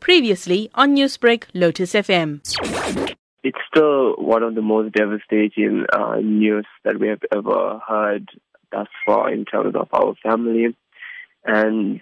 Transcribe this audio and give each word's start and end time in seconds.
Previously 0.00 0.70
on 0.74 0.94
Newsbreak, 0.94 1.44
Lotus 1.54 1.92
FM. 1.92 2.40
It's 3.42 3.58
still 3.68 4.14
one 4.16 4.42
of 4.42 4.54
the 4.54 4.62
most 4.62 4.94
devastating 4.94 5.86
uh, 5.92 6.16
news 6.16 6.66
that 6.84 7.00
we 7.00 7.08
have 7.08 7.22
ever 7.34 7.80
heard 7.86 8.28
thus 8.70 8.88
far 9.06 9.32
in 9.32 9.44
terms 9.44 9.74
of 9.74 9.88
our 9.92 10.14
family. 10.22 10.76
And 11.44 12.00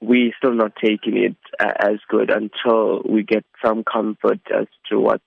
we're 0.00 0.32
still 0.36 0.54
not 0.54 0.72
taking 0.76 1.16
it 1.16 1.36
uh, 1.60 1.72
as 1.78 1.98
good 2.08 2.30
until 2.30 3.02
we 3.08 3.22
get 3.22 3.44
some 3.64 3.84
comfort 3.84 4.40
as 4.54 4.66
to 4.90 4.98
what 4.98 5.20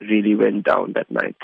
really 0.00 0.34
went 0.34 0.64
down 0.64 0.92
that 0.94 1.10
night. 1.10 1.36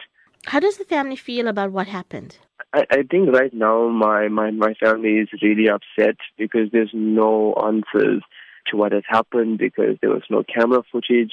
How 0.47 0.61
does 0.61 0.77
the 0.77 0.85
family 0.85 1.17
feel 1.17 1.49
about 1.49 1.73
what 1.73 1.89
happened? 1.89 2.39
I, 2.73 2.85
I 2.91 3.03
think 3.11 3.33
right 3.33 3.53
now 3.53 3.89
my, 3.89 4.29
my, 4.29 4.51
my 4.51 4.75
family 4.75 5.19
is 5.19 5.29
really 5.43 5.69
upset 5.69 6.17
because 6.37 6.71
there's 6.73 6.93
no 6.95 7.55
answers 7.55 8.23
to 8.71 8.77
what 8.77 8.93
has 8.93 9.05
happened 9.09 9.59
because 9.59 9.97
there 10.01 10.11
was 10.11 10.23
no 10.31 10.43
camera 10.43 10.83
footage, 10.91 11.33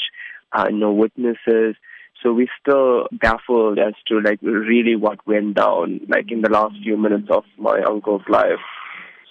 uh, 0.51 0.69
no 0.71 0.91
witnesses. 0.91 1.75
So 2.21 2.31
we're 2.33 2.47
still 2.61 3.07
baffled 3.11 3.79
as 3.79 3.93
to 4.07 4.19
like 4.21 4.39
really 4.41 4.95
what 4.95 5.25
went 5.27 5.55
down, 5.55 6.01
like 6.07 6.31
in 6.31 6.41
the 6.41 6.49
last 6.49 6.75
few 6.81 6.95
minutes 6.97 7.27
of 7.29 7.43
my 7.57 7.81
uncle's 7.81 8.21
life. 8.29 8.63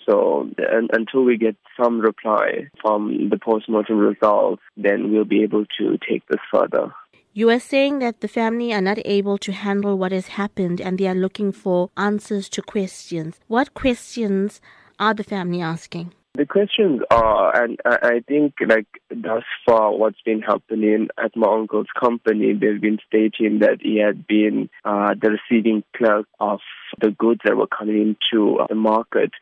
So 0.07 0.51
and, 0.59 0.91
until 0.93 1.23
we 1.23 1.39
get 1.39 1.57
some 1.83 2.01
reply 2.01 2.69
from 2.81 3.31
the 3.31 3.39
post-mortem 3.39 3.99
results, 3.99 4.63
then 4.77 5.13
we'll 5.13 5.25
be 5.25 5.43
able 5.43 5.65
to 5.79 5.99
take 6.09 6.27
this 6.29 6.41
further. 6.53 6.93
You 7.35 7.49
are 7.49 7.61
saying 7.61 8.01
that 8.01 8.21
the 8.21 8.29
family 8.29 8.75
are 8.75 8.83
not 8.83 8.99
able 9.07 9.39
to 9.39 9.53
handle 9.53 9.97
what 9.97 10.13
has 10.13 10.29
happened 10.29 10.83
and 10.83 10.99
they 10.99 11.07
are 11.07 11.15
looking 11.15 11.51
for 11.51 11.89
answers 11.97 12.51
to 12.51 12.61
questions. 12.61 13.41
What 13.47 13.73
questions 13.73 14.61
are 14.99 15.15
the 15.15 15.25
family 15.25 15.63
asking? 15.63 16.13
The 16.35 16.47
questions 16.47 17.03
are, 17.11 17.63
and 17.63 17.79
I 17.85 18.21
think 18.27 18.55
like 18.67 18.87
thus 19.11 19.43
far, 19.67 19.95
what's 19.95 20.23
been 20.23 20.41
happening 20.41 21.09
at 21.23 21.37
my 21.37 21.47
uncle's 21.47 21.89
company, 21.99 22.55
they've 22.55 22.81
been 22.81 23.01
stating 23.07 23.59
that 23.59 23.81
he 23.83 23.99
had 23.99 24.27
been 24.27 24.71
uh, 24.83 25.15
the 25.21 25.37
receiving 25.37 25.85
clerk 25.95 26.27
of 26.41 26.61
the 26.99 27.11
goods 27.11 27.41
that 27.45 27.59
were 27.59 27.67
coming 27.67 28.17
into 28.33 28.65
the 28.67 28.75
market, 28.75 29.33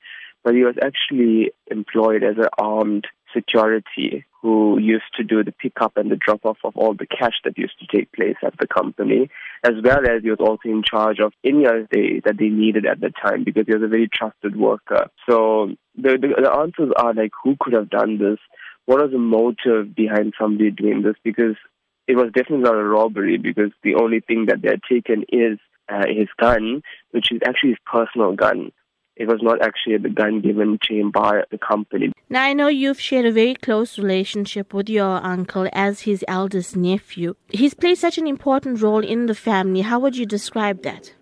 but 0.42 0.54
he 0.54 0.64
was 0.64 0.74
actually 0.82 1.52
employed 1.70 2.24
as 2.24 2.38
an 2.38 2.48
armed 2.58 3.06
security 3.32 4.24
who 4.42 4.76
used 4.80 5.14
to 5.14 5.22
do 5.22 5.44
the 5.44 5.52
pickup 5.52 5.96
and 5.96 6.10
the 6.10 6.16
drop 6.16 6.44
off 6.44 6.58
of 6.64 6.76
all 6.76 6.94
the 6.94 7.06
cash 7.06 7.34
that 7.44 7.56
used 7.56 7.78
to 7.78 7.96
take 7.96 8.10
place 8.10 8.36
at 8.42 8.58
the 8.58 8.66
company, 8.66 9.30
as 9.64 9.74
well 9.84 10.00
as 10.08 10.22
he 10.22 10.30
was 10.30 10.38
also 10.40 10.68
in 10.68 10.82
charge 10.82 11.18
of 11.20 11.32
any 11.44 11.66
other 11.66 11.86
day 11.90 12.20
that 12.24 12.38
they 12.38 12.48
needed 12.48 12.86
at 12.86 13.00
the 13.00 13.10
time 13.10 13.44
because 13.44 13.64
he 13.66 13.74
was 13.74 13.82
a 13.82 13.88
very 13.88 14.08
trusted 14.12 14.56
worker. 14.56 15.08
So 15.28 15.68
the, 15.96 16.18
the, 16.20 16.42
the 16.42 16.52
answers 16.52 16.92
are 16.96 17.12
like, 17.12 17.32
who 17.42 17.56
could 17.60 17.74
have 17.74 17.90
done 17.90 18.18
this? 18.18 18.38
What 18.86 19.00
was 19.00 19.10
the 19.12 19.18
motive 19.18 19.94
behind 19.94 20.34
somebody 20.40 20.70
doing 20.70 21.02
this? 21.02 21.16
Because 21.22 21.56
it 22.08 22.16
was 22.16 22.32
definitely 22.32 22.64
not 22.64 22.74
a 22.74 22.82
robbery 22.82 23.36
because 23.36 23.70
the 23.82 23.94
only 23.96 24.20
thing 24.20 24.46
that 24.46 24.62
they 24.62 24.70
had 24.70 24.80
taken 24.90 25.24
is 25.28 25.58
uh, 25.88 26.06
his 26.08 26.28
gun, 26.40 26.82
which 27.10 27.30
is 27.30 27.40
actually 27.44 27.70
his 27.70 27.78
personal 27.84 28.34
gun. 28.34 28.72
It 29.20 29.28
was 29.28 29.40
not 29.42 29.60
actually 29.60 29.98
the 29.98 30.08
gun 30.08 30.40
given 30.40 30.78
to 30.84 30.94
him 30.94 31.10
by 31.10 31.42
the 31.50 31.58
company. 31.58 32.10
Now, 32.30 32.42
I 32.42 32.54
know 32.54 32.68
you've 32.68 32.98
shared 32.98 33.26
a 33.26 33.32
very 33.32 33.54
close 33.54 33.98
relationship 33.98 34.72
with 34.72 34.88
your 34.88 35.22
uncle 35.22 35.68
as 35.74 36.00
his 36.00 36.24
eldest 36.26 36.74
nephew. 36.74 37.34
He's 37.50 37.74
played 37.74 37.98
such 37.98 38.16
an 38.16 38.26
important 38.26 38.80
role 38.80 39.04
in 39.04 39.26
the 39.26 39.34
family. 39.34 39.82
How 39.82 39.98
would 39.98 40.16
you 40.16 40.24
describe 40.24 40.82
that? 40.84 41.12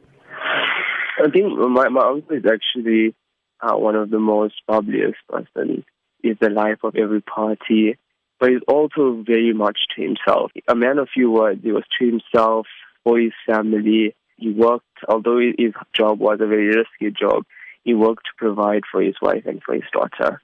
I 1.18 1.28
think 1.28 1.46
my, 1.58 1.88
my 1.88 2.04
uncle 2.06 2.36
is 2.36 2.44
actually 2.46 3.16
uh, 3.60 3.76
one 3.76 3.96
of 3.96 4.10
the 4.10 4.20
most 4.20 4.54
publicest 4.70 5.16
person. 5.28 5.84
He's 6.22 6.36
the 6.40 6.50
life 6.50 6.78
of 6.84 6.94
every 6.94 7.22
party, 7.22 7.98
but 8.38 8.50
he's 8.50 8.62
also 8.68 9.24
very 9.26 9.52
much 9.52 9.78
to 9.96 10.02
himself. 10.02 10.52
A 10.68 10.76
man 10.76 10.98
of 10.98 11.08
few 11.12 11.32
words. 11.32 11.62
He 11.64 11.72
was 11.72 11.82
to 11.98 12.06
himself, 12.06 12.68
for 13.02 13.18
his 13.18 13.32
family. 13.44 14.14
He 14.36 14.50
worked, 14.52 14.86
although 15.08 15.40
his 15.40 15.72
job 15.92 16.20
was 16.20 16.38
a 16.40 16.46
very 16.46 16.68
risky 16.68 17.10
job, 17.10 17.42
he 17.88 17.94
worked 17.94 18.26
to 18.26 18.36
provide 18.36 18.82
for 18.92 19.00
his 19.00 19.14
wife 19.22 19.46
and 19.46 19.62
for 19.62 19.72
his 19.72 19.90
daughter. 19.94 20.42